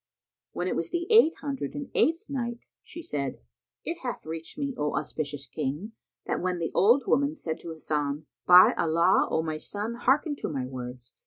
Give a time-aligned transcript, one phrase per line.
[0.53, 3.37] When it was the Eight Hundred and Eighth Night, She said,
[3.85, 5.91] It hath reached me, O auspicious King,
[6.25, 10.49] that when the old woman said to Hasan, "By Allah, O my son, hearken to
[10.49, 11.13] my words!